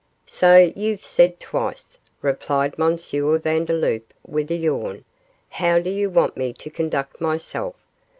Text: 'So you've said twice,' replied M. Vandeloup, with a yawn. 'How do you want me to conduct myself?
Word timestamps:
'So 0.25 0.73
you've 0.75 1.05
said 1.05 1.39
twice,' 1.39 1.99
replied 2.23 2.73
M. 2.79 2.97
Vandeloup, 2.97 4.11
with 4.25 4.49
a 4.49 4.55
yawn. 4.55 5.05
'How 5.49 5.77
do 5.77 5.91
you 5.91 6.09
want 6.09 6.35
me 6.35 6.53
to 6.53 6.71
conduct 6.71 7.21
myself? 7.21 7.75